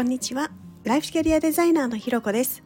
[0.00, 0.50] こんにちは。
[0.82, 2.62] ライフキャリアデザイナーのひろこです。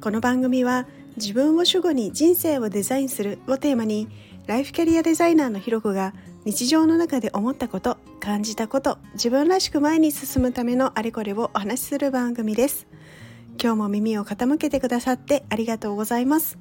[0.00, 4.08] この番組は自分を主語に人生をデザインするをテーマに
[4.48, 6.14] ライフキャリアデザイナーのひろこが
[6.44, 12.88] 日常の中で思ったこと感じたこと自分らしく前に進むためのあれこれをお話しする番組です。
[13.62, 16.58] 今日も耳を傾けてくださってありがとうございます。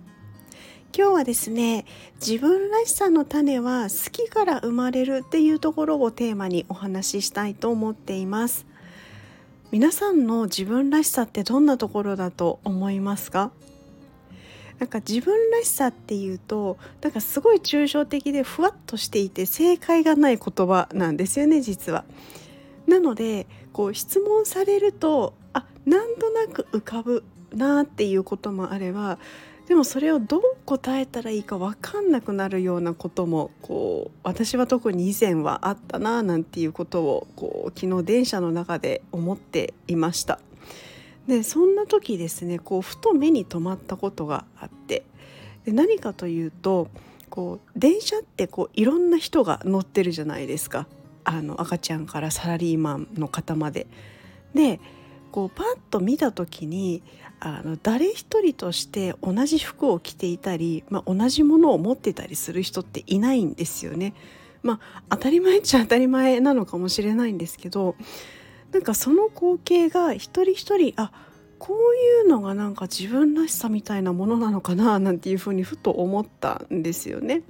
[0.96, 1.86] 今日はですね
[2.24, 8.68] 自分らしさの種は好きから生まれるっていうところをテーマにお話ししたいと思っています。
[9.74, 13.50] 皆さんの自分らしさってどんなところだと思いますか？
[14.78, 22.06] なんか自分らしさっていうとなんかすごい抽象的でふわっとしていて正解がない言葉なんですよね実は。
[22.86, 27.24] なのでこう質問されるとあなんとなく浮かぶ
[27.56, 29.18] なっていうこともあれば
[29.68, 40.40] でもそれをどう答えたらいいか分かんなくなるようなこともこう私は特に以前はあったななんていうことをこう昨日電車の中で思っていました。
[41.28, 45.04] でそんな時ですねこうふと目に留まったことがあって
[45.64, 46.90] で何かというと
[47.30, 50.86] こう電車ってこういろんな人が乗ってるじゃないですか
[51.24, 53.88] あの赤ちゃんからサラリーマンの方まで。
[54.54, 54.80] で
[55.34, 57.02] こうパッと見た時に
[57.40, 64.14] あの誰一人として同じ服を着ていたり、まあ、同じものを持ってたりする人っていないんですよね。
[64.62, 67.96] まあ、当たり前っちゃ当たり前なのかもしれないんですけど
[68.72, 71.12] なんかその光景が一人一人あ
[71.58, 77.42] こういうのがなんか自分らしさみたいなものなのかななんていうふうにふと思ったんですよね。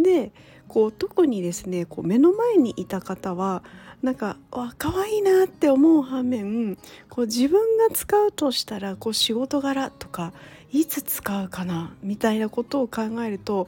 [0.00, 0.32] で
[0.68, 3.62] こう特にですねこう目の前にいた方は
[4.04, 6.76] なんかわ可愛いなって思う反面
[7.08, 10.34] こう自分が使うとしたらこう仕事柄とか
[10.72, 13.66] いつ使うかなみたいなことを考えると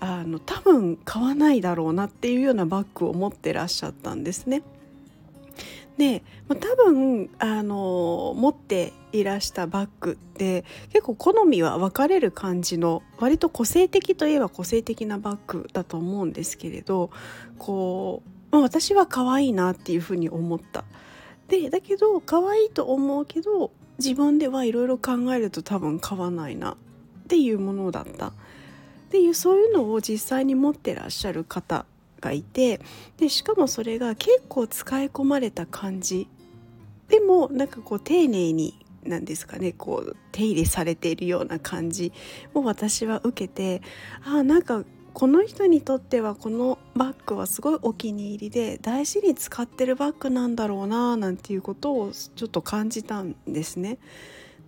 [0.00, 4.62] あの多分買わないだろうなっていうようなバッグを持ってらっしゃったんですね。
[5.98, 17.10] で、ま、多分あの持っていらしたバッグって結構好みは分かれる感じの割と個性的といえば個性的なバッグだと思うんですけれど
[17.58, 20.84] こうまあ、私は可愛いなっていうふうに思った。
[21.48, 26.76] でだけど可愛いと思うけど自分ではいろいろ考えると多分買わないなっ
[27.28, 28.32] ていうものだったっ
[29.10, 31.84] ていうそういうのを実際に持ってらっしゃる方
[32.20, 32.80] がいて
[33.18, 36.26] でしかもそれが結構使い込まれた感じ
[37.08, 38.74] でもなんかこう丁寧に
[39.04, 42.12] なんですかねこう手入れされているような感じ
[42.54, 43.82] を私は受けて
[44.24, 44.82] あなんか
[45.16, 53.96] この人にとってはこのバッグはすごいお気に入りで大事に使ってるバッグなんだろうななんていうことをちょっと感じたんですね。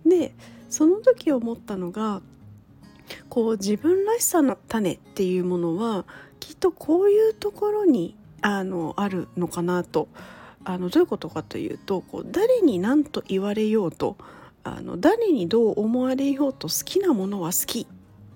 [0.07, 0.33] で
[0.71, 2.23] その時思ったのが
[3.29, 6.05] こう自分らしさの種っていうものは
[6.39, 10.07] きっとこういうところにあのあるのかなと
[10.65, 14.17] あのどういうことかというとこう誰に何と言われようと
[14.63, 17.85] あの誰にどう思われようと好きなものは好き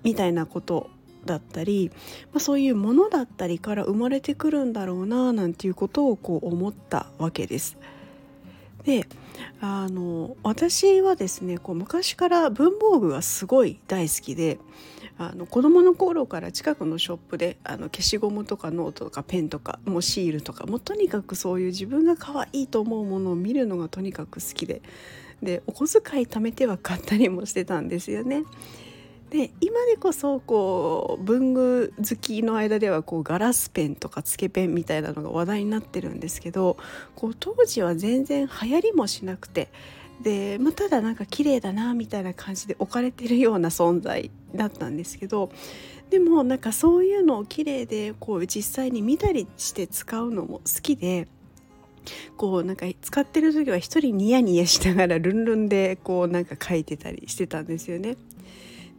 [0.04, 0.90] みたいなことを
[1.24, 1.90] だったり、
[2.32, 7.76] まあ、そういうものだったりから生まれてくるんだろうななんていうことをこう思ったわけです。
[8.84, 9.06] で
[9.60, 14.58] あの私はですねこう昔から文房具がすごい大好きで
[15.16, 24.82] あの子供の頃から近くのショップであの消しゴムとかノートとかペンとかもうシールとかもうとにかくそういう自分が可愛いと思うものを見るのがとにかく好きで
[25.42, 28.44] でお小遣い貯めては買ったりもしてたんですよね。
[29.34, 36.76] で今でこそこう文具好きの間ではこうガラスペンとかつけペンみたいなのが話題になってるんですけど
[37.16, 39.72] こう当時は全然流行りもしなくて
[40.22, 45.50] で、まあ、ただなんか綺麗だなみたいな感じで置かれてるような存在だったんですけど
[46.10, 51.26] でもなんかそういうのを綺麗でこう実際に見たりして使うのも好きで。
[52.36, 58.18] こうなんか使ってる時は一人ニヤニヤしながらルンルンでこうなんか書いてたりしてたんですよね。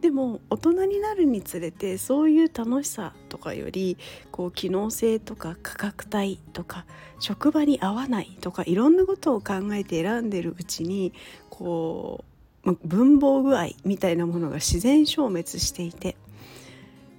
[0.00, 3.96] でも大人になるにつれてそういう楽しさとかより
[4.30, 6.84] こう機能性とか価格帯とか
[7.18, 11.12] 職場に合わないとかいろんなことを考えて選んでるうちに
[11.48, 12.24] こ
[12.64, 16.16] う文房具愛みたいなものが自然消滅していて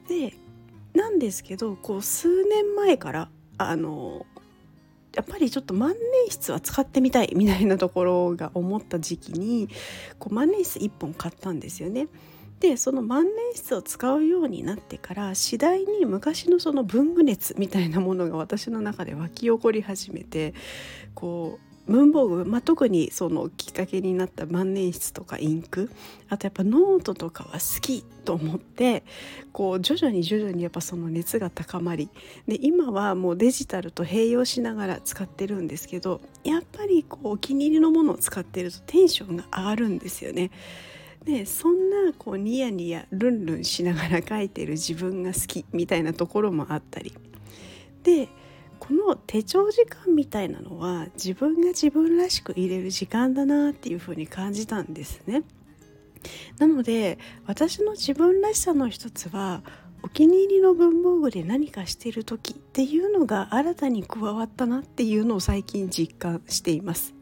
[0.07, 0.33] で
[0.93, 4.25] なんですけどこう数年前からあの
[5.15, 5.97] やっぱりちょっと万年
[6.29, 9.67] 筆は使ってみたいみたいなところが思った時期に
[10.19, 12.07] こう万年筆1本買ったんですよね。
[12.59, 20.53] でその万年筆を使うようになってから次第に昔のその文具熱みたいなものが私の中で湧き起こり始めて
[21.13, 25.89] こう文房具、まあ、特にそのきっかけになった万年筆とかインク
[26.29, 29.03] あとやっぱノートとかは好きと思って
[29.53, 32.09] こう徐々に徐々にやっぱその熱が高まり
[32.47, 40.51] で今はもうデジタルと併用しながら使ってるんですけどやっぱりこうお気に入りのものを使ってるとテンションが上がるんですよね。
[41.27, 47.13] でそんなこうニヤニヤルンルンしながら書いてる自分が好きみたいなところもあったり
[48.03, 48.29] で
[48.79, 55.43] この手帳時間みたいなのは自分が自分らしく入れる時間だなっていうふうに感じたんですね。
[56.59, 59.63] なので私の自分らしさの一つは
[60.03, 67.13] お気に入りの文房具で何かしている時っていうのが新たに加わったなっていうのを最近実感しています。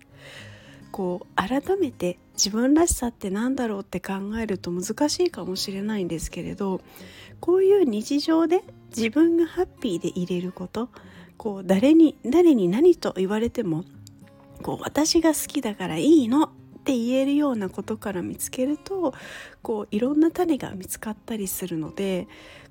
[0.92, 6.82] こう改めて自分らしさって何だろうって考えると難しいかもしれないんですけれど
[7.40, 8.62] こういう日常で
[8.96, 10.90] 自分がハッピーでいれること
[11.38, 13.84] こう誰に誰に何と言われても
[14.62, 16.52] こう私が好きだからいいの
[16.86, 19.16] って言えるようなことから見つけると
[19.64, 22.28] こういろんな種が見つかったりするので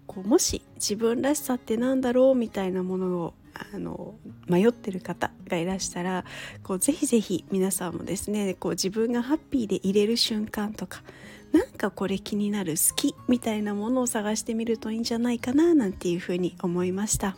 [0.06, 3.34] こうもし自分らしさって何だろうみたいなものを
[3.72, 4.14] あの
[4.46, 6.25] 迷ってる方がいらしたら
[6.62, 11.02] こうぜひぜひ皆さんもですねこう自分がハッピーでいれる瞬間とか
[11.50, 17.37] なんかこれ気になる好きみたいなものを探してみるといいんじゃないかななんていうふうに思いました。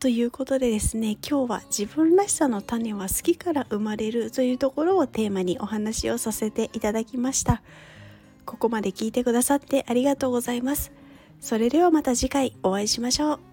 [0.00, 7.62] ということでですね今日は自分らしさの種は好きから生まれるというところをテーマにお話をさせていただきました。
[8.46, 10.92] ここまで聞いてくださってありがとうございます。
[11.40, 13.47] それではまた次回お会いしましょう。